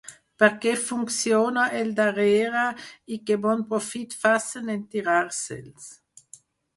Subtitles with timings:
[0.41, 2.63] Perquè funcione el darrere
[3.15, 5.91] i que bon profit facen en tirar-se'ls.